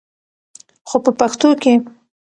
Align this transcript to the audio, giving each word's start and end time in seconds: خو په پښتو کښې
خو 0.87 0.97
په 1.05 1.11
پښتو 1.19 1.49
کښې 1.61 1.73